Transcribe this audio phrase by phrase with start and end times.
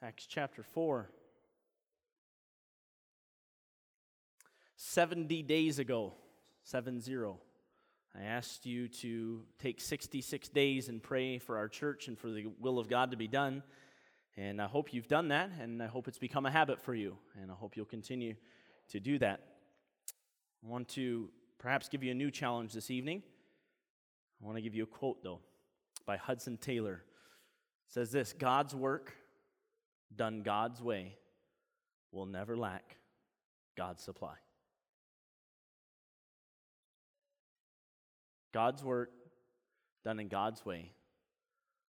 [0.00, 1.10] Acts chapter 4.
[4.76, 6.12] 70 days ago,
[6.62, 7.40] 7 0,
[8.16, 12.46] I asked you to take 66 days and pray for our church and for the
[12.60, 13.64] will of God to be done.
[14.36, 17.18] And I hope you've done that, and I hope it's become a habit for you,
[17.42, 18.36] and I hope you'll continue
[18.90, 19.40] to do that.
[20.64, 21.28] I want to
[21.58, 23.24] perhaps give you a new challenge this evening.
[24.40, 25.40] I want to give you a quote, though,
[26.06, 27.02] by Hudson Taylor.
[27.88, 29.17] It says this God's work
[30.14, 31.16] done God's way
[32.12, 32.96] will never lack
[33.76, 34.34] God's supply.
[38.52, 39.10] God's work
[40.04, 40.92] done in God's way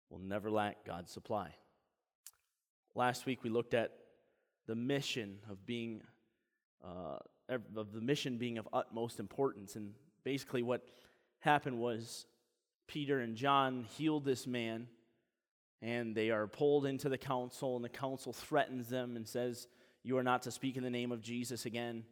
[0.10, 1.56] will never lack God's supply.
[2.94, 3.92] Last week we looked at
[4.68, 6.02] the mission of being
[6.84, 7.18] uh,
[7.76, 10.82] of the mission being of utmost importance, and basically what
[11.40, 12.26] happened was
[12.88, 14.88] Peter and John healed this man
[15.82, 19.68] and they are pulled into the council, and the council threatens them and says,
[20.04, 22.04] You are not to speak in the name of Jesus again.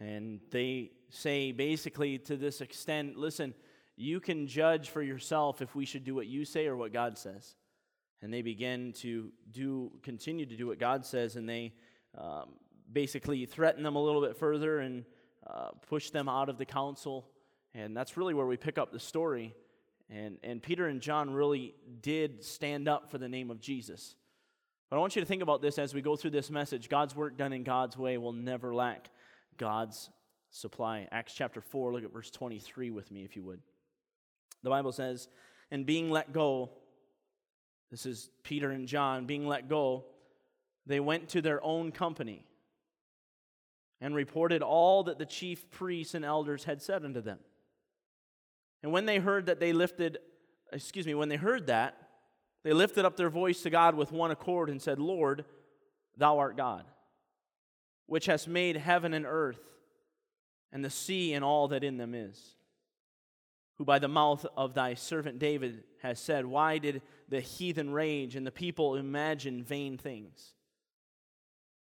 [0.00, 3.54] And they say basically to this extent, Listen,
[3.96, 7.16] you can judge for yourself if we should do what you say or what God
[7.16, 7.54] says.
[8.20, 11.74] And they begin to do, continue to do what God says, and they
[12.18, 12.54] um,
[12.92, 15.04] basically threaten them a little bit further and
[15.46, 17.28] uh, push them out of the council.
[17.74, 19.54] And that's really where we pick up the story.
[20.10, 24.16] And, and Peter and John really did stand up for the name of Jesus.
[24.90, 26.88] But I want you to think about this as we go through this message.
[26.88, 29.10] God's work done in God's way will never lack
[29.56, 30.10] God's
[30.50, 31.08] supply.
[31.10, 33.60] Acts chapter 4, look at verse 23 with me, if you would.
[34.62, 35.28] The Bible says,
[35.70, 36.70] And being let go,
[37.90, 40.04] this is Peter and John, being let go,
[40.86, 42.46] they went to their own company
[44.00, 47.38] and reported all that the chief priests and elders had said unto them.
[48.84, 50.18] And when they heard that they lifted,
[50.70, 51.96] excuse me, when they heard that,
[52.64, 55.46] they lifted up their voice to God with one accord and said, Lord,
[56.18, 56.84] thou art God,
[58.04, 59.58] which hast made heaven and earth,
[60.70, 62.56] and the sea and all that in them is.
[63.76, 67.00] Who by the mouth of thy servant David has said, Why did
[67.30, 70.52] the heathen rage and the people imagine vain things?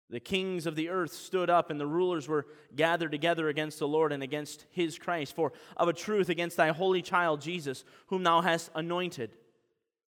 [0.09, 3.87] The kings of the earth stood up, and the rulers were gathered together against the
[3.87, 5.35] Lord and against his Christ.
[5.35, 9.31] For of a truth, against thy holy child Jesus, whom thou hast anointed,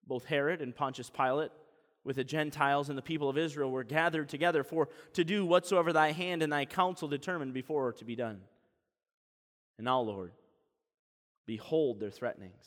[0.07, 1.51] both Herod and Pontius Pilate,
[2.03, 5.93] with the Gentiles and the people of Israel, were gathered together for to do whatsoever
[5.93, 8.41] thy hand and thy counsel determined before to be done.
[9.77, 10.31] And now, Lord,
[11.45, 12.65] behold their threatenings.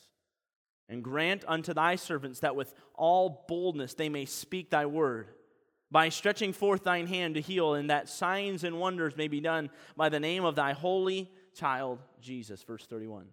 [0.89, 5.31] And grant unto thy servants that with all boldness they may speak thy word
[5.95, 9.71] by stretching forth thine hand to heal, and that signs and wonders may be done
[9.97, 12.65] by the name of thy holy child Jesus.
[12.65, 13.27] Verse 31.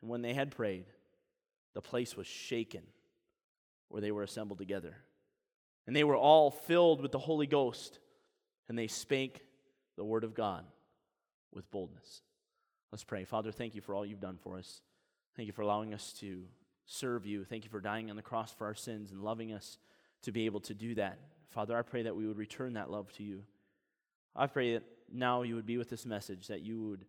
[0.00, 0.86] And when they had prayed,
[1.74, 2.80] the place was shaken
[3.90, 4.96] where they were assembled together.
[5.86, 7.98] And they were all filled with the Holy Ghost,
[8.70, 9.42] and they spake
[9.98, 10.64] the word of God
[11.52, 12.22] with boldness.
[12.90, 13.24] Let's pray.
[13.24, 14.80] Father, thank you for all you've done for us.
[15.36, 16.44] Thank you for allowing us to
[16.86, 17.44] serve you.
[17.44, 19.76] Thank you for dying on the cross for our sins and loving us
[20.22, 21.18] to be able to do that.
[21.52, 23.42] Father, I pray that we would return that love to you.
[24.34, 27.04] I pray that now you would be with this message, that you would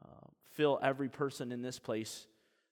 [0.00, 2.26] uh, fill every person in this place,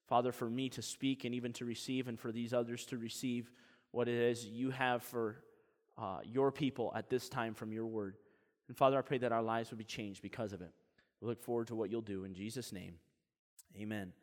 [0.07, 3.51] Father, for me to speak and even to receive, and for these others to receive
[3.91, 5.43] what it is you have for
[5.97, 8.15] uh, your people at this time from your word.
[8.69, 10.71] And Father, I pray that our lives would be changed because of it.
[11.19, 12.23] We look forward to what you'll do.
[12.23, 12.95] In Jesus' name,
[13.77, 14.13] amen.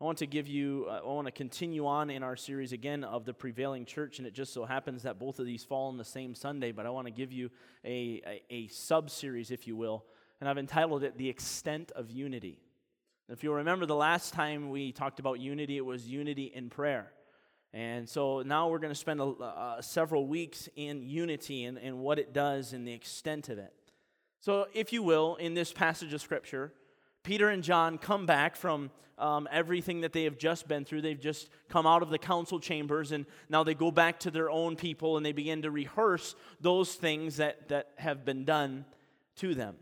[0.00, 3.04] I want to give you, uh, I want to continue on in our series again
[3.04, 5.98] of the prevailing church, and it just so happens that both of these fall on
[5.98, 7.50] the same Sunday, but I want to give you
[7.84, 10.06] a, a, a sub series, if you will,
[10.40, 12.62] and I've entitled it The Extent of Unity.
[13.28, 17.12] If you'll remember the last time we talked about unity, it was unity in prayer.
[17.74, 21.98] And so now we're going to spend a, uh, several weeks in unity and, and
[21.98, 23.74] what it does and the extent of it.
[24.40, 26.72] So, if you will, in this passage of Scripture,
[27.22, 31.02] Peter and John come back from um, everything that they have just been through.
[31.02, 34.50] They've just come out of the council chambers, and now they go back to their
[34.50, 38.86] own people and they begin to rehearse those things that, that have been done
[39.36, 39.76] to them.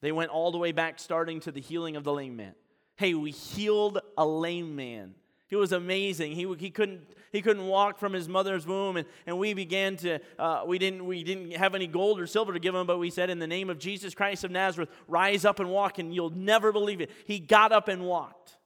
[0.00, 2.54] They went all the way back, starting to the healing of the lame man.
[2.96, 5.14] Hey, we healed a lame man.
[5.48, 6.32] It was amazing.
[6.32, 10.18] He, he, couldn't, he couldn't walk from his mother's womb, and, and we began to,
[10.38, 13.10] uh, we, didn't, we didn't have any gold or silver to give him, but we
[13.10, 16.30] said, In the name of Jesus Christ of Nazareth, rise up and walk, and you'll
[16.30, 17.10] never believe it.
[17.26, 18.56] He got up and walked.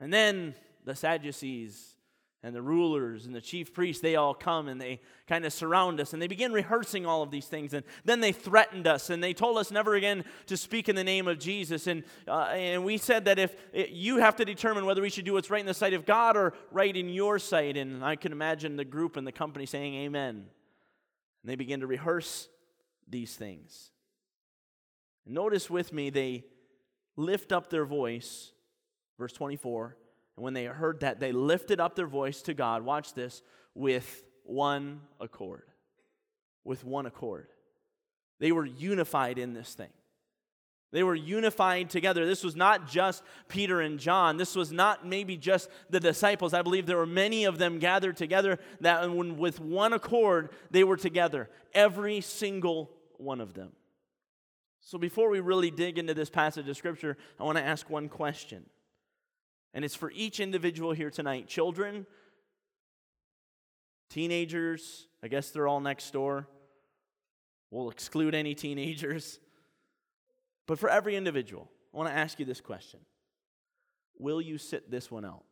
[0.00, 1.97] And then the Sadducees
[2.42, 6.00] and the rulers and the chief priests, they all come and they kind of surround
[6.00, 7.74] us and they begin rehearsing all of these things.
[7.74, 11.02] And then they threatened us and they told us never again to speak in the
[11.02, 11.88] name of Jesus.
[11.88, 15.24] And, uh, and we said that if it, you have to determine whether we should
[15.24, 17.76] do what's right in the sight of God or right in your sight.
[17.76, 20.46] And I can imagine the group and the company saying, Amen.
[21.42, 22.48] And they begin to rehearse
[23.08, 23.90] these things.
[25.26, 26.44] Notice with me, they
[27.16, 28.52] lift up their voice,
[29.18, 29.96] verse 24.
[30.38, 33.42] And when they heard that, they lifted up their voice to God, watch this,
[33.74, 35.64] with one accord.
[36.62, 37.48] With one accord.
[38.38, 39.90] They were unified in this thing.
[40.92, 42.24] They were unified together.
[42.24, 44.36] This was not just Peter and John.
[44.36, 46.54] This was not maybe just the disciples.
[46.54, 50.84] I believe there were many of them gathered together that when with one accord they
[50.84, 51.50] were together.
[51.74, 53.72] Every single one of them.
[54.82, 58.08] So before we really dig into this passage of scripture, I want to ask one
[58.08, 58.66] question.
[59.74, 61.46] And it's for each individual here tonight.
[61.46, 62.06] Children,
[64.10, 66.48] teenagers, I guess they're all next door.
[67.70, 69.38] We'll exclude any teenagers.
[70.66, 73.00] But for every individual, I want to ask you this question
[74.18, 75.44] Will you sit this one out?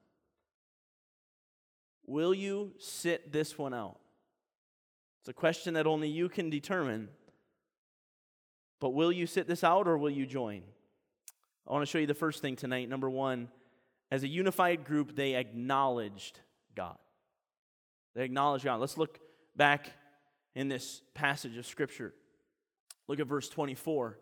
[2.07, 3.99] Will you sit this one out?
[5.21, 7.09] It's a question that only you can determine.
[8.79, 10.63] But will you sit this out or will you join?
[11.67, 12.89] I want to show you the first thing tonight.
[12.89, 13.49] Number one,
[14.11, 16.41] as a unified group, they acknowledged
[16.75, 16.97] God.
[18.15, 18.81] They acknowledged God.
[18.81, 19.19] Let's look
[19.57, 19.91] back
[20.55, 22.15] in this passage of Scripture.
[23.09, 24.19] Look at verse 24.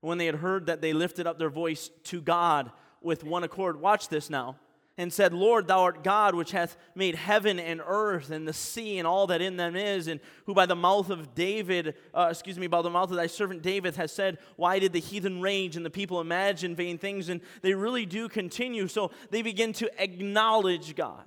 [0.00, 2.70] When they had heard that, they lifted up their voice to God
[3.00, 3.80] with one accord.
[3.80, 4.56] Watch this now.
[4.98, 8.98] And said, Lord, thou art God, which hath made heaven and earth and the sea
[8.98, 12.58] and all that in them is, and who by the mouth of David, uh, excuse
[12.58, 15.76] me, by the mouth of thy servant David has said, Why did the heathen rage
[15.76, 17.30] and the people imagine vain things?
[17.30, 18.88] And they really do continue.
[18.88, 21.24] So they begin to acknowledge God.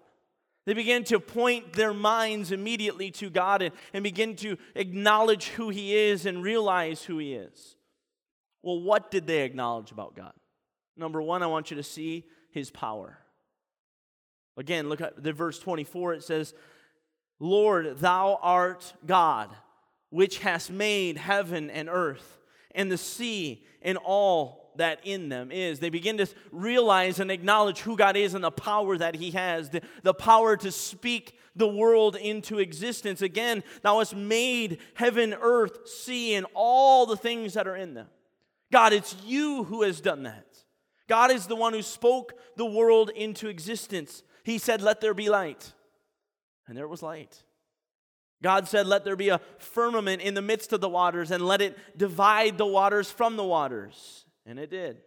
[0.65, 5.69] They begin to point their minds immediately to God and, and begin to acknowledge who
[5.69, 7.77] He is and realize who He is.
[8.61, 10.33] Well, what did they acknowledge about God?
[10.97, 13.17] Number one, I want you to see his power.
[14.57, 16.15] Again, look at the verse 24.
[16.15, 16.53] It says,
[17.39, 19.49] Lord, thou art God,
[20.09, 22.39] which hast made heaven and earth,
[22.75, 25.79] and the sea, and all that in them is.
[25.79, 29.69] They begin to realize and acknowledge who God is and the power that He has,
[29.69, 33.21] the, the power to speak the world into existence.
[33.21, 38.07] Again, thou hast made heaven, earth, sea, and all the things that are in them.
[38.71, 40.45] God, it's you who has done that.
[41.07, 44.23] God is the one who spoke the world into existence.
[44.43, 45.73] He said, Let there be light.
[46.67, 47.43] And there was light.
[48.41, 51.61] God said, Let there be a firmament in the midst of the waters, and let
[51.61, 54.25] it divide the waters from the waters.
[54.45, 54.97] And it did.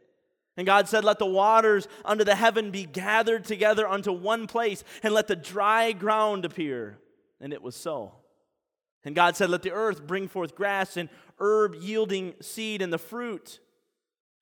[0.56, 4.84] And God said, Let the waters under the heaven be gathered together unto one place,
[5.02, 6.98] and let the dry ground appear.
[7.40, 8.12] And it was so.
[9.04, 11.08] And God said, Let the earth bring forth grass and
[11.38, 13.58] herb yielding seed, and the fruit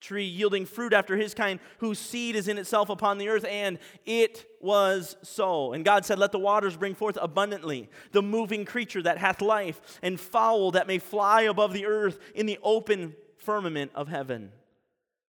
[0.02, 3.44] tree yielding fruit after his kind, whose seed is in itself upon the earth.
[3.46, 5.72] And it was so.
[5.72, 9.81] And God said, Let the waters bring forth abundantly the moving creature that hath life,
[10.02, 14.52] and fowl that may fly above the earth in the open firmament of heaven.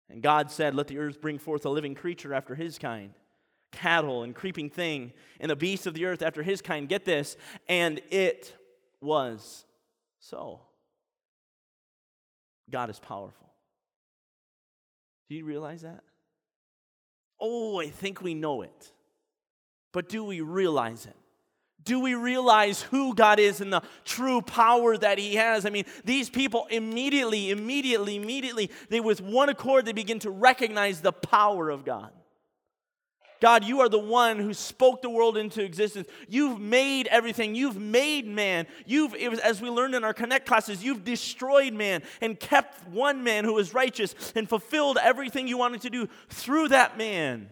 [0.10, 3.14] And God said, Let the earth bring forth a living creature after his kind
[3.74, 6.88] cattle and creeping thing, and the beasts of the earth after his kind.
[6.88, 7.36] Get this.
[7.68, 8.56] And it
[9.02, 9.66] was
[10.20, 10.62] so.
[12.70, 13.43] God is powerful.
[15.30, 16.04] Do you realize that?
[17.40, 18.92] Oh, I think we know it.
[19.92, 21.16] But do we realize it?
[21.84, 25.66] Do we realize who God is and the true power that He has?
[25.66, 31.02] I mean, these people immediately, immediately, immediately, they with one accord, they begin to recognize
[31.02, 32.12] the power of God.
[33.42, 36.08] God, you are the one who spoke the world into existence.
[36.30, 37.56] You've made everything.
[37.56, 38.68] You've made man.
[38.86, 43.24] You've, was, as we learned in our Connect classes, you've destroyed man and kept one
[43.24, 47.50] man who was righteous and fulfilled everything you wanted to do through that man.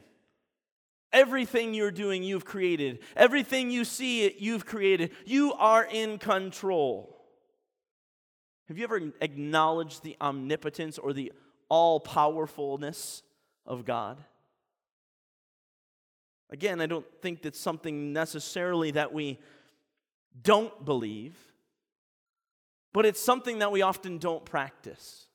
[1.13, 2.99] Everything you're doing, you've created.
[3.17, 5.11] Everything you see, you've created.
[5.25, 7.17] You are in control.
[8.69, 11.33] Have you ever acknowledged the omnipotence or the
[11.67, 13.23] all powerfulness
[13.65, 14.23] of God?
[16.51, 19.39] Again, I don't think that's something necessarily that we
[20.43, 21.37] don't believe,
[22.93, 25.27] but it's something that we often don't practice.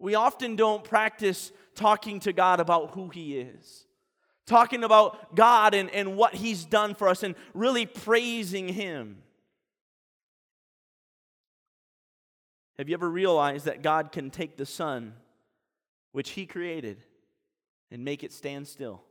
[0.00, 3.86] We often don't practice talking to God about who He is,
[4.44, 9.18] talking about God and, and what He's done for us, and really praising Him.
[12.76, 15.14] Have you ever realized that God can take the sun,
[16.10, 16.98] which He created,
[17.90, 19.02] and make it stand still?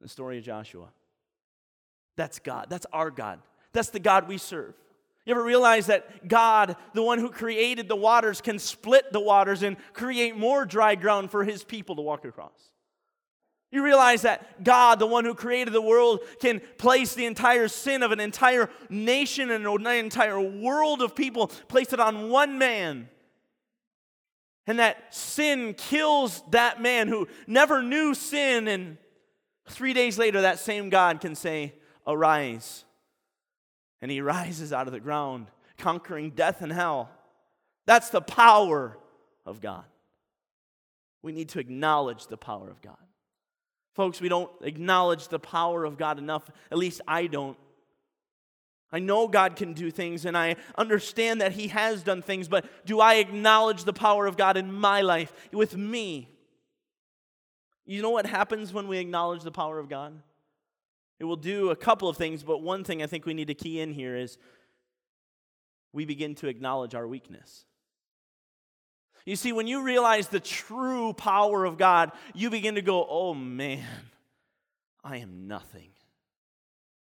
[0.00, 0.88] The story of Joshua.
[2.16, 2.66] That's God.
[2.68, 3.40] That's our God.
[3.72, 4.74] That's the God we serve.
[5.24, 9.62] You ever realize that God, the one who created the waters, can split the waters
[9.62, 12.70] and create more dry ground for his people to walk across?
[13.72, 18.04] You realize that God, the one who created the world, can place the entire sin
[18.04, 23.08] of an entire nation and an entire world of people, place it on one man.
[24.68, 28.68] And that sin kills that man who never knew sin.
[28.68, 28.98] And
[29.68, 31.74] three days later, that same God can say,
[32.06, 32.84] Arise.
[34.00, 35.46] And he rises out of the ground,
[35.78, 37.10] conquering death and hell.
[37.86, 38.98] That's the power
[39.44, 39.84] of God.
[41.22, 42.96] We need to acknowledge the power of God.
[43.94, 46.50] Folks, we don't acknowledge the power of God enough.
[46.70, 47.56] At least I don't.
[48.92, 52.66] I know God can do things and I understand that He has done things, but
[52.86, 56.28] do I acknowledge the power of God in my life, with me?
[57.86, 60.20] You know what happens when we acknowledge the power of God?
[61.18, 63.54] It will do a couple of things, but one thing I think we need to
[63.54, 64.36] key in here is
[65.92, 67.64] we begin to acknowledge our weakness.
[69.24, 73.34] You see, when you realize the true power of God, you begin to go, oh
[73.34, 73.84] man,
[75.02, 75.90] I am nothing.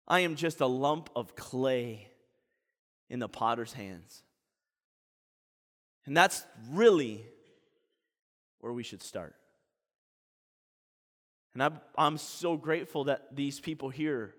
[0.08, 2.08] I am just a lump of clay
[3.10, 4.24] in the potter's hands.
[6.06, 7.26] And that's really
[8.60, 9.36] where we should start.
[11.58, 14.36] And I'm, I'm so grateful that these people here,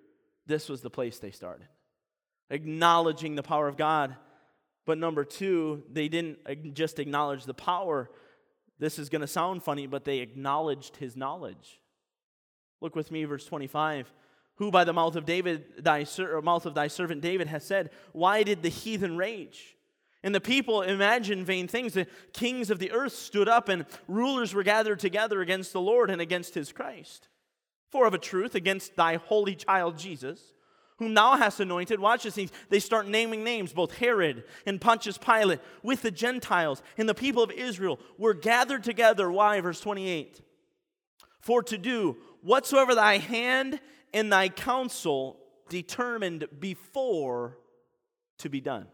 [0.46, 1.66] this was the place they started.
[2.48, 4.14] Acknowledging the power of God
[4.88, 8.10] but number two, they didn't just acknowledge the power.
[8.78, 11.78] This is going to sound funny, but they acknowledged his knowledge.
[12.80, 14.10] Look with me, verse 25.
[14.54, 16.06] Who by the mouth of David, thy
[16.42, 19.76] mouth of thy servant David, has said, Why did the heathen rage?
[20.22, 21.94] And the people imagined vain things.
[21.94, 26.10] The kings of the earth stood up, and rulers were gathered together against the Lord
[26.10, 27.28] and against his Christ.
[27.90, 30.52] For of a truth, against thy holy child Jesus
[30.98, 32.00] whom thou hast anointed.
[32.00, 32.50] Watch this.
[32.68, 33.72] They start naming names.
[33.72, 38.84] Both Herod and Pontius Pilate, with the Gentiles and the people of Israel, were gathered
[38.84, 39.30] together.
[39.30, 39.60] Why?
[39.60, 40.42] Verse 28.
[41.40, 43.80] For to do whatsoever thy hand
[44.12, 47.58] and thy counsel determined before
[48.38, 48.86] to be done.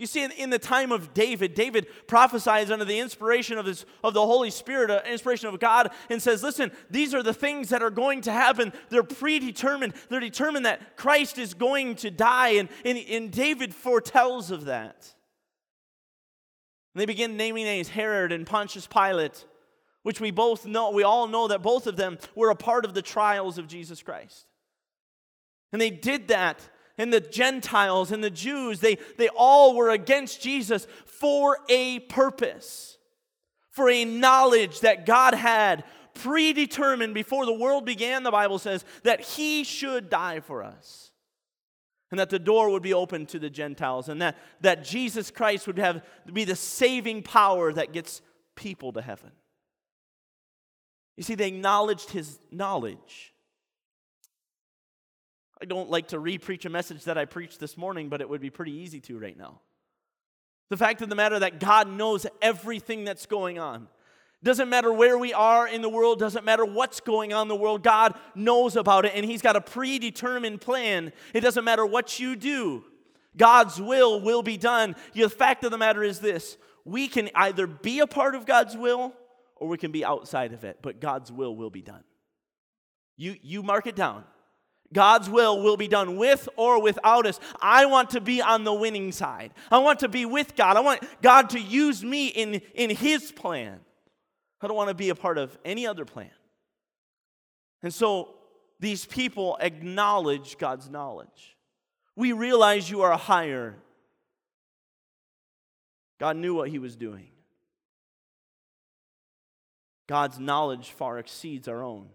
[0.00, 3.84] You see, in, in, the time of David, David prophesies under the inspiration of, his,
[4.02, 7.68] of the Holy Spirit, uh, inspiration of God, and says, Listen, these are the things
[7.68, 8.72] that are going to happen.
[8.88, 9.92] They're predetermined.
[10.08, 15.14] They're determined that Christ is going to die, and, and, and David foretells of that.
[16.94, 19.44] And they begin naming names Herod and Pontius Pilate,
[20.02, 22.94] which we both know, we all know that both of them were a part of
[22.94, 24.46] the trials of Jesus Christ.
[25.74, 26.66] And they did that
[27.00, 32.98] and the Gentiles and the Jews, they, they all were against Jesus for a purpose,
[33.70, 39.22] for a knowledge that God had predetermined before the world began, the Bible says, that
[39.22, 41.10] he should die for us.
[42.10, 45.66] And that the door would be open to the Gentiles, and that, that Jesus Christ
[45.66, 48.20] would have be the saving power that gets
[48.56, 49.30] people to heaven.
[51.16, 53.32] You see, they acknowledged his knowledge.
[55.62, 58.40] I don't like to re-preach a message that I preached this morning, but it would
[58.40, 59.60] be pretty easy to right now.
[60.70, 63.88] The fact of the matter that God knows everything that's going on.
[64.42, 67.56] Doesn't matter where we are in the world, doesn't matter what's going on in the
[67.56, 71.12] world, God knows about it and He's got a predetermined plan.
[71.34, 72.84] It doesn't matter what you do,
[73.36, 74.96] God's will will be done.
[75.12, 78.76] The fact of the matter is this we can either be a part of God's
[78.76, 79.12] will
[79.56, 82.02] or we can be outside of it, but God's will will be done.
[83.18, 84.24] You, you mark it down.
[84.92, 87.38] God's will will be done with or without us.
[87.60, 89.52] I want to be on the winning side.
[89.70, 90.76] I want to be with God.
[90.76, 93.80] I want God to use me in, in His plan.
[94.60, 96.30] I don't want to be a part of any other plan.
[97.82, 98.34] And so
[98.80, 101.56] these people acknowledge God's knowledge.
[102.16, 103.76] We realize you are higher.
[106.18, 107.28] God knew what He was doing.
[110.08, 112.08] God's knowledge far exceeds our own.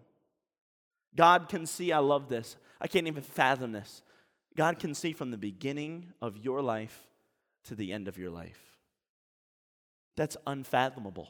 [1.15, 2.57] God can see, I love this.
[2.81, 4.01] I can't even fathom this.
[4.55, 7.07] God can see from the beginning of your life
[7.65, 8.59] to the end of your life.
[10.15, 11.27] That's unfathomable.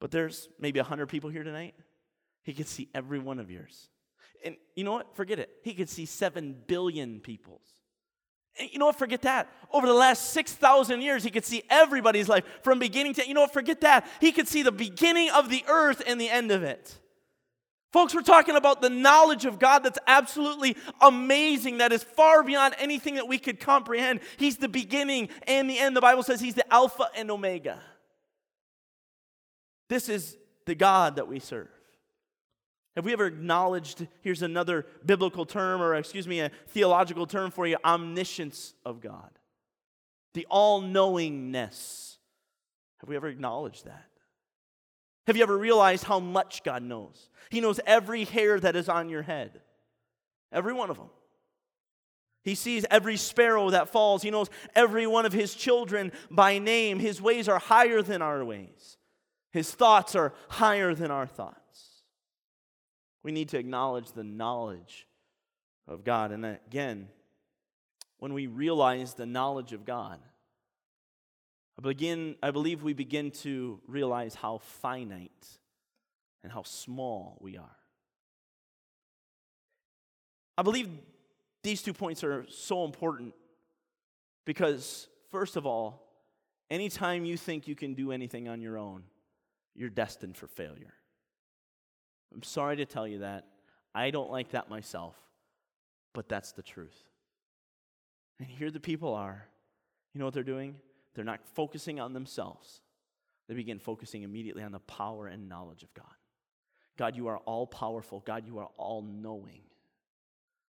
[0.00, 1.74] But there's maybe 100 people here tonight.
[2.42, 3.88] He could see every one of yours.
[4.44, 5.16] And you know what?
[5.16, 5.50] Forget it.
[5.62, 7.66] He could see 7 billion people's.
[8.58, 8.96] And you know what?
[8.96, 9.48] Forget that.
[9.72, 13.42] Over the last 6,000 years, he could see everybody's life from beginning to, you know
[13.42, 13.52] what?
[13.52, 14.06] Forget that.
[14.20, 16.98] He could see the beginning of the earth and the end of it.
[17.92, 22.74] Folks, we're talking about the knowledge of God that's absolutely amazing, that is far beyond
[22.78, 24.20] anything that we could comprehend.
[24.36, 25.96] He's the beginning and the end.
[25.96, 27.80] The Bible says He's the Alpha and Omega.
[29.88, 31.70] This is the God that we serve.
[32.94, 37.66] Have we ever acknowledged, here's another biblical term, or excuse me, a theological term for
[37.66, 39.30] you omniscience of God?
[40.34, 42.18] The all knowingness.
[42.98, 44.07] Have we ever acknowledged that?
[45.28, 47.28] Have you ever realized how much God knows?
[47.50, 49.60] He knows every hair that is on your head,
[50.50, 51.10] every one of them.
[52.42, 54.22] He sees every sparrow that falls.
[54.22, 56.98] He knows every one of his children by name.
[56.98, 58.96] His ways are higher than our ways,
[59.52, 62.02] his thoughts are higher than our thoughts.
[63.22, 65.06] We need to acknowledge the knowledge
[65.86, 66.32] of God.
[66.32, 67.08] And again,
[68.18, 70.20] when we realize the knowledge of God,
[71.78, 75.46] I, begin, I believe we begin to realize how finite
[76.42, 77.76] and how small we are.
[80.56, 80.88] I believe
[81.62, 83.32] these two points are so important
[84.44, 86.02] because, first of all,
[86.68, 89.04] anytime you think you can do anything on your own,
[89.76, 90.94] you're destined for failure.
[92.34, 93.46] I'm sorry to tell you that.
[93.94, 95.16] I don't like that myself,
[96.12, 97.04] but that's the truth.
[98.40, 99.46] And here the people are.
[100.12, 100.74] You know what they're doing?
[101.18, 102.80] They're not focusing on themselves.
[103.48, 106.06] They begin focusing immediately on the power and knowledge of God.
[106.96, 108.22] God, you are all powerful.
[108.24, 109.62] God, you are all knowing.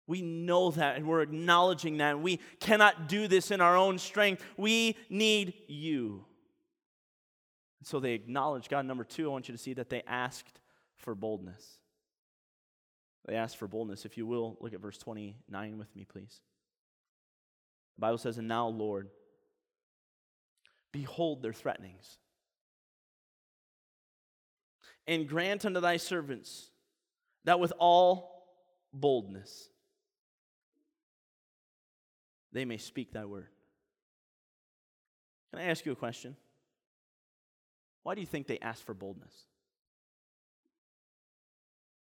[0.07, 2.11] We know that and we're acknowledging that.
[2.11, 4.41] And we cannot do this in our own strength.
[4.55, 6.23] We need you.
[7.81, 8.85] And so they acknowledge God.
[8.85, 10.61] Number two, I want you to see that they asked
[10.95, 11.79] for boldness.
[13.25, 14.05] They asked for boldness.
[14.05, 16.39] If you will, look at verse 29 with me, please.
[17.97, 19.09] The Bible says, And now, Lord,
[20.91, 22.17] behold their threatenings.
[25.07, 26.69] And grant unto thy servants
[27.45, 28.45] that with all
[28.93, 29.69] boldness
[32.51, 33.49] they may speak thy word.
[35.51, 36.35] Can I ask you a question?
[38.03, 39.33] Why do you think they asked for boldness?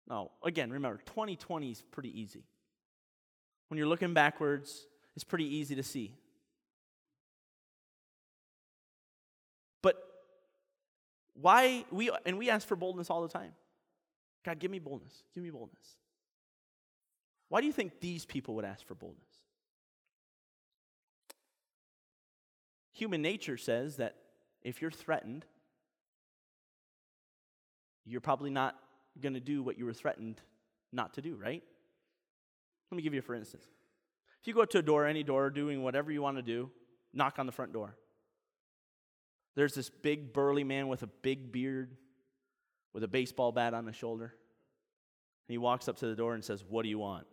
[0.07, 2.43] Now, again, remember, 2020 is pretty easy.
[3.69, 4.85] When you're looking backwards,
[5.15, 6.15] it's pretty easy to see.
[11.33, 13.53] Why we and we ask for boldness all the time.
[14.45, 15.23] God, give me boldness.
[15.33, 15.85] Give me boldness.
[17.49, 19.21] Why do you think these people would ask for boldness?
[22.93, 24.15] Human nature says that
[24.61, 25.45] if you're threatened,
[28.05, 28.75] you're probably not
[29.21, 30.41] going to do what you were threatened
[30.91, 31.63] not to do, right?
[32.91, 33.65] Let me give you for instance.
[34.41, 36.69] If you go to a door, any door, doing whatever you want to do,
[37.13, 37.95] knock on the front door.
[39.55, 41.95] There's this big burly man with a big beard,
[42.93, 44.33] with a baseball bat on his shoulder.
[45.47, 47.27] He walks up to the door and says, What do you want?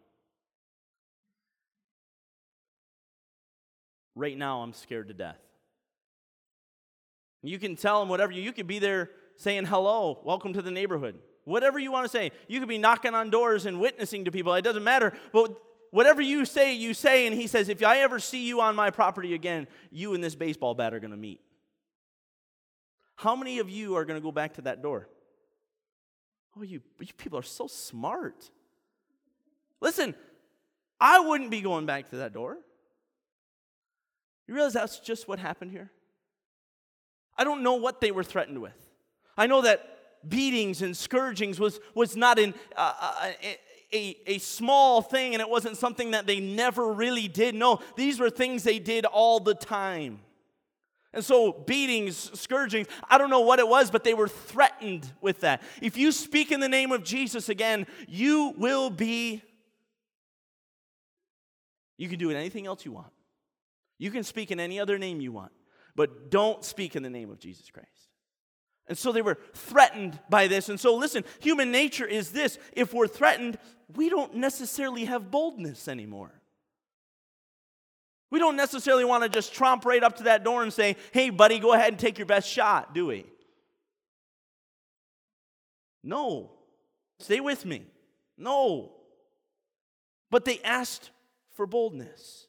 [4.14, 5.38] Right now, I'm scared to death.
[7.42, 10.70] You can tell him whatever you, you could be there saying hello, welcome to the
[10.70, 11.16] neighborhood.
[11.44, 12.33] Whatever you want to say.
[12.48, 14.52] You could be knocking on doors and witnessing to people.
[14.54, 15.14] It doesn't matter.
[15.33, 15.56] But
[15.90, 17.26] whatever you say, you say.
[17.26, 20.35] And he says, if I ever see you on my property again, you and this
[20.35, 21.40] baseball bat are going to meet.
[23.20, 25.06] How many of you are going to go back to that door?
[26.56, 28.50] Oh, you, you people are so smart.
[29.78, 30.14] Listen,
[30.98, 32.56] I wouldn't be going back to that door.
[34.48, 35.90] You realize that's just what happened here?
[37.37, 38.88] I don't know what they were threatened with.
[39.37, 42.94] I know that beatings and scourgings was, was not an, uh,
[43.42, 43.59] a,
[43.92, 47.54] a, a small thing and it wasn't something that they never really did.
[47.54, 50.20] No, these were things they did all the time.
[51.12, 55.40] And so, beatings, scourgings, I don't know what it was, but they were threatened with
[55.40, 55.62] that.
[55.82, 59.42] If you speak in the name of Jesus again, you will be.
[61.96, 63.12] You can do it anything else you want.
[63.98, 65.52] You can speak in any other name you want
[66.00, 67.88] but don't speak in the name of Jesus Christ.
[68.86, 70.68] And so they were threatened by this.
[70.68, 73.58] And so, listen, human nature is this if we're threatened,
[73.94, 76.39] we don't necessarily have boldness anymore.
[78.30, 81.30] We don't necessarily want to just tromp right up to that door and say, hey,
[81.30, 83.26] buddy, go ahead and take your best shot, do we?
[86.02, 86.52] No.
[87.18, 87.84] Stay with me.
[88.38, 88.92] No.
[90.30, 91.10] But they asked
[91.56, 92.46] for boldness.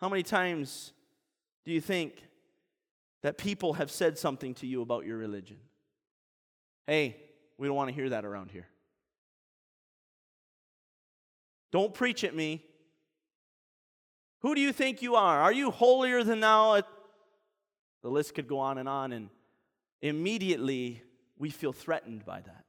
[0.00, 0.92] How many times
[1.64, 2.14] do you think
[3.22, 5.58] that people have said something to you about your religion?
[6.86, 7.16] Hey,
[7.58, 8.66] we don't want to hear that around here.
[11.70, 12.64] Don't preach at me.
[14.44, 15.40] Who do you think you are?
[15.40, 16.82] Are you holier than thou?
[18.02, 19.30] The list could go on and on, and
[20.02, 21.02] immediately
[21.38, 22.66] we feel threatened by that.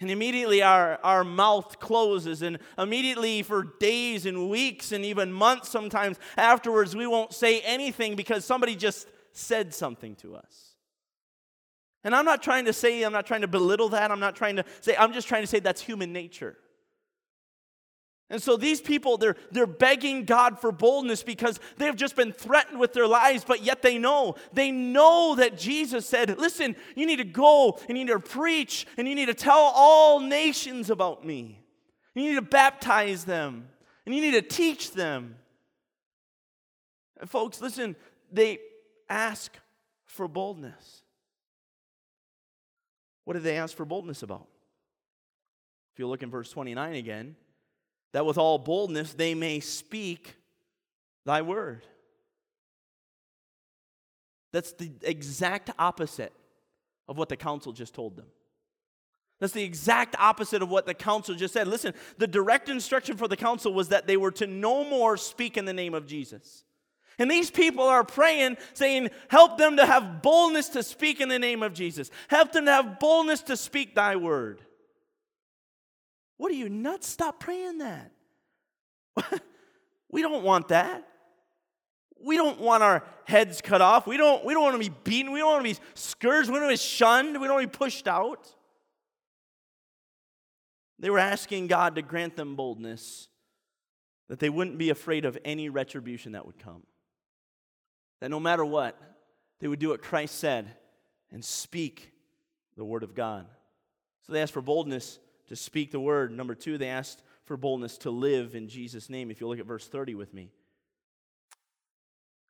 [0.00, 5.68] And immediately our, our mouth closes, and immediately for days and weeks and even months
[5.68, 10.76] sometimes afterwards, we won't say anything because somebody just said something to us.
[12.04, 14.10] And I'm not trying to say, I'm not trying to belittle that.
[14.10, 16.56] I'm not trying to say, I'm just trying to say that's human nature.
[18.28, 22.80] And so these people, they're, they're begging God for boldness because they've just been threatened
[22.80, 24.34] with their lives, but yet they know.
[24.52, 28.86] They know that Jesus said, Listen, you need to go and you need to preach
[28.96, 31.62] and you need to tell all nations about me.
[32.14, 33.68] You need to baptize them
[34.04, 35.36] and you need to teach them.
[37.20, 37.94] And folks, listen,
[38.32, 38.58] they
[39.08, 39.56] ask
[40.04, 41.02] for boldness.
[43.24, 44.48] What did they ask for boldness about?
[45.92, 47.36] If you look in verse 29 again,
[48.12, 50.36] that with all boldness they may speak
[51.24, 51.84] thy word.
[54.52, 56.32] That's the exact opposite
[57.08, 58.26] of what the council just told them.
[59.38, 61.68] That's the exact opposite of what the council just said.
[61.68, 65.58] Listen, the direct instruction for the council was that they were to no more speak
[65.58, 66.64] in the name of Jesus.
[67.18, 71.38] And these people are praying, saying, Help them to have boldness to speak in the
[71.38, 72.10] name of Jesus.
[72.28, 74.62] Help them to have boldness to speak thy word.
[76.36, 77.08] What are you nuts?
[77.08, 78.12] Stop praying that.
[80.10, 81.06] we don't want that.
[82.22, 84.06] We don't want our heads cut off.
[84.06, 85.32] We don't, we don't want to be beaten.
[85.32, 86.48] We don't want to be scourged.
[86.48, 87.40] We don't want to be shunned.
[87.40, 88.48] We don't want to be pushed out.
[90.98, 93.28] They were asking God to grant them boldness
[94.28, 96.82] that they wouldn't be afraid of any retribution that would come.
[98.20, 99.00] That no matter what,
[99.60, 100.74] they would do what Christ said
[101.30, 102.12] and speak
[102.76, 103.46] the word of God.
[104.22, 106.32] So they asked for boldness to speak the word.
[106.32, 109.30] Number two, they asked for boldness to live in Jesus' name.
[109.30, 110.50] If you look at verse 30 with me.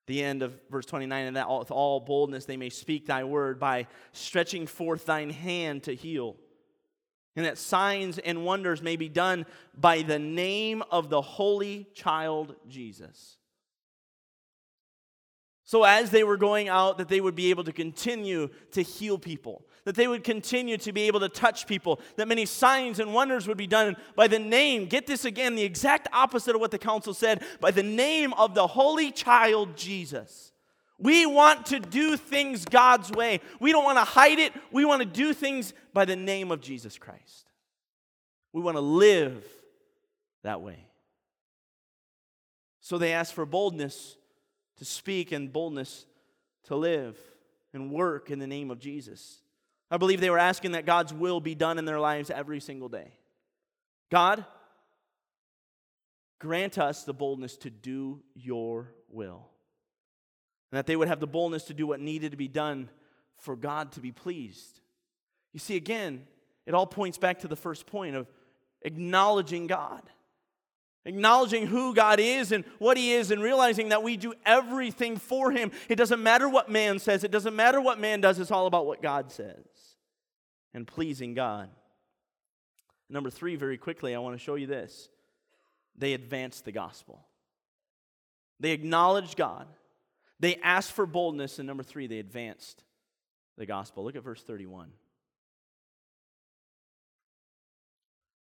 [0.06, 3.59] The end of verse 29, and that with all boldness they may speak thy word
[3.59, 6.37] by stretching forth thine hand to heal.
[7.35, 12.54] And that signs and wonders may be done by the name of the holy child
[12.68, 13.37] Jesus.
[15.64, 19.18] So, as they were going out, that they would be able to continue to heal
[19.18, 23.14] people, that they would continue to be able to touch people, that many signs and
[23.14, 24.87] wonders would be done by the name.
[24.87, 28.57] Get this again, the exact opposite of what the council said by the name of
[28.57, 30.53] the Holy Child Jesus.
[30.99, 33.40] We want to do things God's way.
[33.61, 34.53] We don't want to hide it.
[34.72, 37.46] We want to do things by the name of Jesus Christ.
[38.53, 39.44] We want to live
[40.42, 40.88] that way.
[42.81, 44.16] So they ask for boldness
[44.79, 46.07] to speak and boldness
[46.64, 47.16] to live
[47.72, 49.42] and work in the name of Jesus.
[49.90, 52.88] I believe they were asking that God's will be done in their lives every single
[52.88, 53.12] day.
[54.11, 54.44] God,
[56.40, 59.49] grant us the boldness to do your will.
[60.72, 62.90] And that they would have the boldness to do what needed to be done
[63.37, 64.81] for God to be pleased.
[65.53, 66.27] You see, again,
[66.66, 68.27] it all points back to the first point of
[68.83, 70.03] acknowledging God
[71.07, 75.53] acknowledging who God is and what He is, and realizing that we do everything for
[75.53, 75.70] Him.
[75.88, 78.87] It doesn't matter what man says, it doesn't matter what man does, it's all about
[78.87, 79.64] what God says
[80.76, 81.70] and pleasing God.
[83.08, 85.08] Number three, very quickly, I want to show you this.
[85.96, 87.26] They advanced the gospel.
[88.60, 89.68] They acknowledged God.
[90.38, 91.58] They asked for boldness.
[91.58, 92.84] And number three, they advanced
[93.56, 94.04] the gospel.
[94.04, 94.88] Look at verse 31.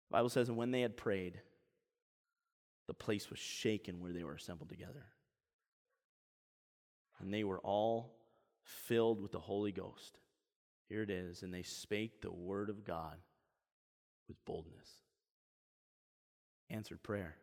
[0.09, 1.39] The Bible says, And when they had prayed,
[2.87, 5.05] the place was shaken where they were assembled together.
[7.21, 8.17] And they were all
[8.61, 10.17] filled with the Holy Ghost.
[10.89, 11.43] Here it is.
[11.43, 13.17] And they spake the word of God
[14.27, 14.89] with boldness.
[16.69, 17.35] Answered prayer.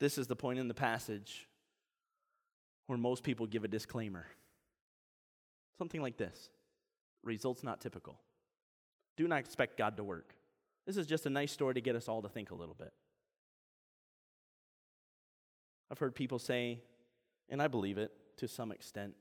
[0.00, 1.46] This is the point in the passage
[2.88, 4.26] where most people give a disclaimer.
[5.78, 6.50] Something like this
[7.22, 8.18] results not typical.
[9.16, 10.34] Do not expect God to work.
[10.86, 12.92] This is just a nice story to get us all to think a little bit.
[15.90, 16.80] I've heard people say,
[17.48, 19.14] and I believe it to some extent,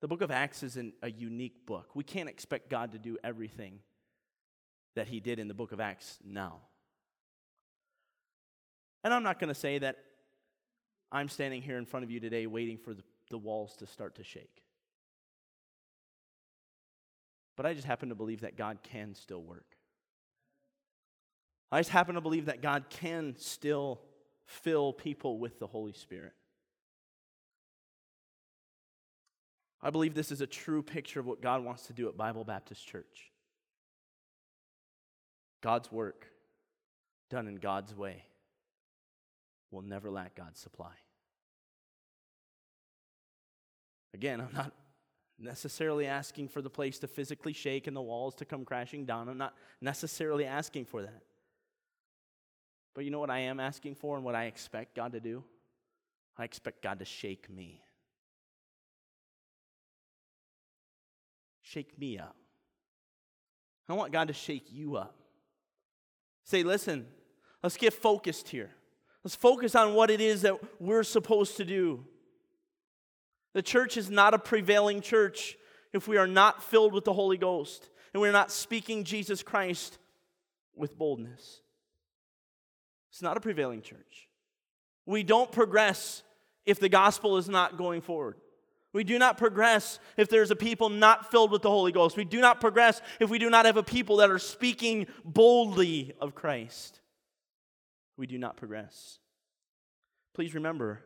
[0.00, 1.90] the book of Acts isn't a unique book.
[1.94, 3.78] We can't expect God to do everything
[4.94, 6.58] that he did in the book of Acts now.
[9.04, 9.98] And I'm not going to say that
[11.10, 14.16] I'm standing here in front of you today waiting for the, the walls to start
[14.16, 14.62] to shake.
[17.56, 19.76] But I just happen to believe that God can still work.
[21.70, 24.00] I just happen to believe that God can still
[24.46, 26.32] fill people with the Holy Spirit.
[29.82, 32.44] I believe this is a true picture of what God wants to do at Bible
[32.44, 33.32] Baptist Church.
[35.60, 36.26] God's work,
[37.30, 38.24] done in God's way,
[39.70, 40.92] will never lack God's supply.
[44.14, 44.72] Again, I'm not
[45.38, 49.28] necessarily asking for the place to physically shake and the walls to come crashing down.
[49.28, 51.22] I'm not necessarily asking for that.
[52.94, 55.42] But you know what I am asking for and what I expect God to do?
[56.36, 57.80] I expect God to shake me.
[61.72, 62.36] Shake me up.
[63.88, 65.14] I want God to shake you up.
[66.44, 67.06] Say, listen,
[67.62, 68.70] let's get focused here.
[69.24, 72.04] Let's focus on what it is that we're supposed to do.
[73.54, 75.56] The church is not a prevailing church
[75.94, 79.96] if we are not filled with the Holy Ghost and we're not speaking Jesus Christ
[80.76, 81.62] with boldness.
[83.10, 84.28] It's not a prevailing church.
[85.06, 86.22] We don't progress
[86.66, 88.36] if the gospel is not going forward.
[88.92, 92.16] We do not progress if there's a people not filled with the Holy Ghost.
[92.16, 96.12] We do not progress if we do not have a people that are speaking boldly
[96.20, 97.00] of Christ.
[98.18, 99.18] We do not progress.
[100.34, 101.00] Please remember,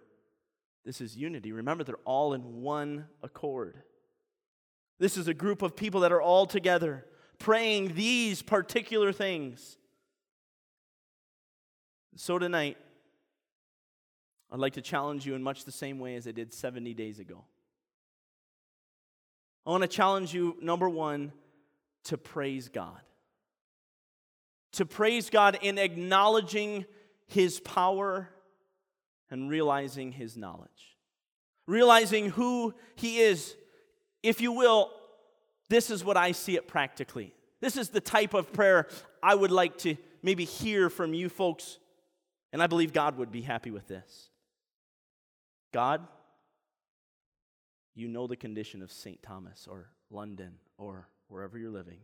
[0.84, 1.52] this is unity.
[1.52, 3.82] Remember, they're all in one accord.
[4.98, 7.04] This is a group of people that are all together
[7.38, 9.76] praying these particular things.
[12.16, 12.78] So tonight,
[14.50, 17.18] I'd like to challenge you in much the same way as I did 70 days
[17.18, 17.44] ago.
[19.66, 21.32] I want to challenge you, number one,
[22.04, 23.00] to praise God.
[24.74, 26.84] To praise God in acknowledging
[27.26, 28.28] His power
[29.30, 30.96] and realizing His knowledge.
[31.66, 33.56] Realizing who He is.
[34.22, 34.90] If you will,
[35.68, 37.34] this is what I see it practically.
[37.60, 38.86] This is the type of prayer
[39.22, 41.78] I would like to maybe hear from you folks,
[42.52, 44.30] and I believe God would be happy with this.
[45.72, 46.06] God,
[47.96, 49.20] you know the condition of St.
[49.22, 51.98] Thomas or London or wherever you're living.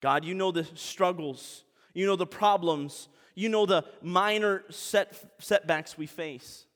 [0.00, 5.96] God, you know the struggles, you know the problems, you know the minor set, setbacks
[5.96, 6.66] we face.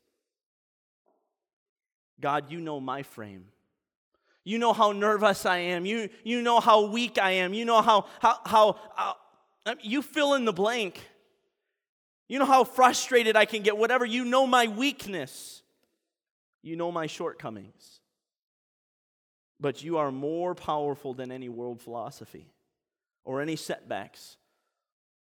[2.21, 3.47] God, you know my frame.
[4.45, 5.85] You know how nervous I am.
[5.85, 7.53] You, you know how weak I am.
[7.53, 9.17] You know how, how, how, how
[9.67, 11.01] uh, you fill in the blank.
[12.29, 14.05] You know how frustrated I can get, whatever.
[14.05, 15.62] You know my weakness.
[16.63, 18.01] You know my shortcomings.
[19.61, 22.53] But you are more powerful than any world philosophy
[23.25, 24.37] or any setbacks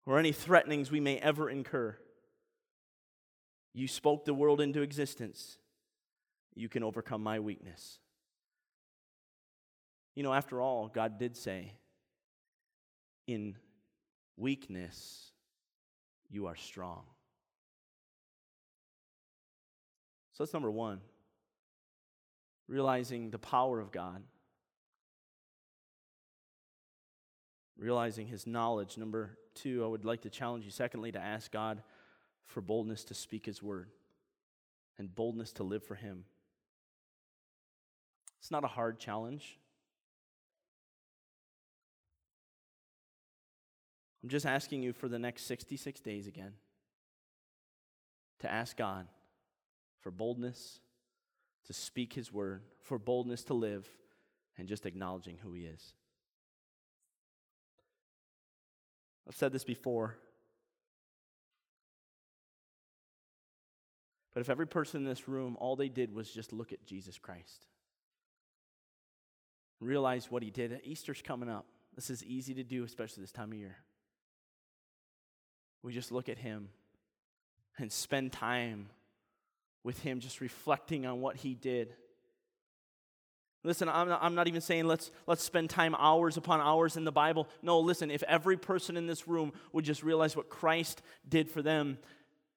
[0.07, 1.96] or any threatenings we may ever incur.
[3.74, 5.59] You spoke the world into existence.
[6.55, 7.98] You can overcome my weakness.
[10.14, 11.72] You know, after all, God did say,
[13.26, 13.57] in
[14.37, 15.31] weakness,
[16.29, 17.05] you are strong.
[20.33, 21.00] So that's number one.
[22.70, 24.22] Realizing the power of God,
[27.76, 28.96] realizing his knowledge.
[28.96, 31.83] Number two, I would like to challenge you, secondly, to ask God
[32.46, 33.90] for boldness to speak his word
[34.98, 36.26] and boldness to live for him.
[38.38, 39.59] It's not a hard challenge.
[44.22, 46.52] I'm just asking you for the next 66 days again
[48.38, 49.09] to ask God
[50.02, 50.78] for boldness
[51.66, 53.88] to speak His word, for boldness to live,
[54.59, 55.94] and just acknowledging who He is.
[59.29, 60.16] I've said this before.
[64.33, 67.18] But if every person in this room, all they did was just look at Jesus
[67.18, 67.66] Christ,
[69.81, 71.66] realize what he did, Easter's coming up.
[71.96, 73.79] This is easy to do, especially this time of year
[75.83, 76.68] we just look at him
[77.79, 78.88] and spend time
[79.85, 81.95] with him, just reflecting on what he did.
[83.62, 87.05] Listen, I'm not, I'm not, even saying let's, let's spend time hours upon hours in
[87.05, 87.47] the Bible.
[87.62, 91.61] No, listen, if every person in this room would just realize what Christ did for
[91.61, 91.99] them,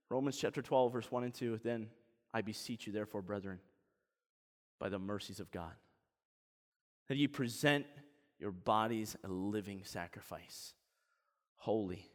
[0.09, 1.87] Romans chapter 12, verse 1 and 2, then
[2.33, 3.59] I beseech you, therefore, brethren,
[4.79, 5.73] by the mercies of God,
[7.09, 7.85] that you present
[8.39, 10.73] your bodies a living sacrifice,
[11.57, 12.09] holy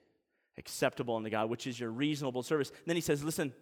[0.59, 2.71] acceptable unto God, which is your reasonable service.
[2.71, 3.53] And then he says, listen,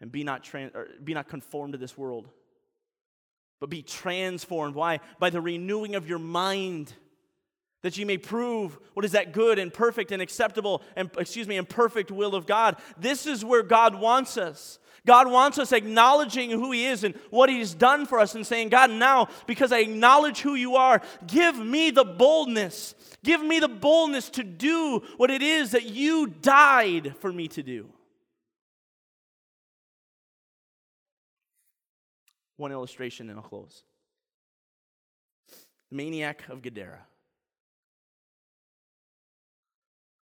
[0.00, 2.28] and be not, trans- be not conformed to this world,
[3.60, 4.74] but be transformed.
[4.74, 5.00] Why?
[5.18, 6.92] By the renewing of your mind,
[7.82, 11.56] that you may prove what is that good and perfect and acceptable and, excuse me,
[11.56, 12.76] and perfect will of God.
[12.98, 14.78] This is where God wants us.
[15.06, 18.68] God wants us acknowledging who He is and what He's done for us and saying,
[18.68, 22.94] God, now, because I acknowledge who you are, give me the boldness.
[23.24, 27.62] Give me the boldness to do what it is that you died for me to
[27.62, 27.88] do.
[32.60, 33.84] One illustration and I'll close.
[35.88, 37.00] The maniac of Gadara.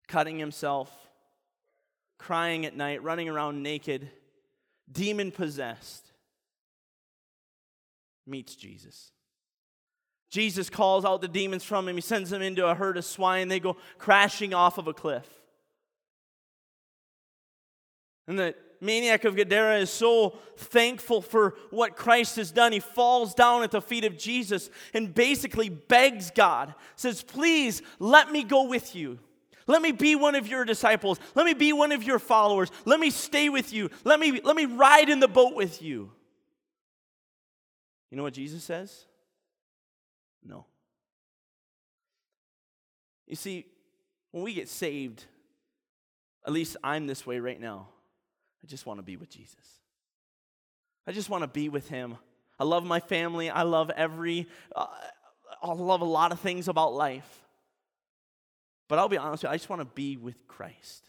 [0.07, 0.95] Cutting himself,
[2.19, 4.11] crying at night, running around naked
[4.93, 6.13] demon possessed,
[8.27, 9.13] meets Jesus.
[10.31, 11.95] Jesus calls out the demons from him.
[11.95, 13.49] He sends them into a herd of swine.
[13.49, 15.27] They go crashing off of a cliff.
[18.29, 22.73] And the maniac of Gadara is so thankful for what Christ has done.
[22.73, 28.31] He falls down at the feet of Jesus and basically begs God, says, Please let
[28.31, 29.19] me go with you.
[29.67, 31.19] Let me be one of your disciples.
[31.35, 32.71] Let me be one of your followers.
[32.85, 33.91] Let me stay with you.
[34.05, 36.13] Let me, let me ride in the boat with you.
[38.11, 39.05] You know what Jesus says?
[40.45, 40.67] No.
[43.27, 43.67] You see,
[44.31, 45.25] when we get saved,
[46.47, 47.89] at least I'm this way right now.
[48.67, 49.55] I just want to be with Jesus.
[51.07, 52.17] I just want to be with him.
[52.59, 53.49] I love my family.
[53.49, 54.87] I love every, uh,
[55.63, 57.45] I love a lot of things about life.
[58.89, 61.09] But I'll be honest with you, I just want to be with Christ.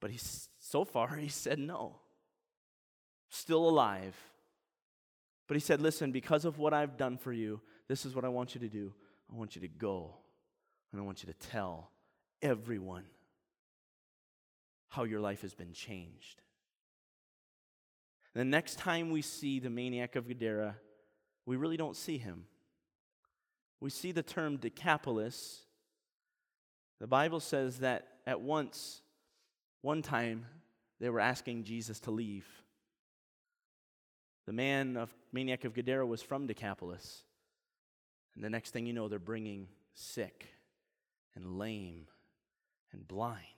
[0.00, 1.96] But he's so far he said no.
[3.28, 4.14] Still alive.
[5.48, 8.28] But he said, Listen, because of what I've done for you, this is what I
[8.28, 8.92] want you to do.
[9.32, 10.14] I want you to go
[10.92, 11.90] and I want you to tell
[12.42, 13.06] everyone
[14.96, 16.40] how your life has been changed.
[18.34, 20.76] The next time we see the maniac of Gadara,
[21.44, 22.46] we really don't see him.
[23.78, 25.60] We see the term Decapolis.
[26.98, 29.02] The Bible says that at once,
[29.82, 30.46] one time,
[30.98, 32.46] they were asking Jesus to leave.
[34.46, 37.22] The man of maniac of Gadara was from Decapolis.
[38.34, 40.46] And the next thing you know, they're bringing sick
[41.34, 42.06] and lame
[42.92, 43.55] and blind.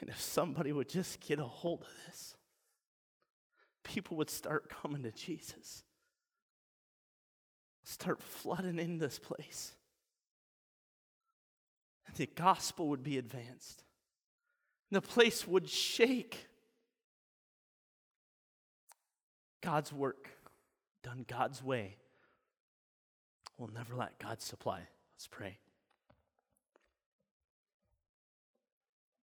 [0.00, 2.34] And if somebody would just get a hold of this,
[3.84, 5.84] people would start coming to Jesus,
[7.84, 9.74] start flooding in this place.
[12.06, 13.84] And the gospel would be advanced,
[14.90, 16.46] the place would shake.
[19.62, 20.30] God's work,
[21.02, 21.98] done God's way,
[23.58, 24.80] will never let God supply.
[25.14, 25.58] Let's pray.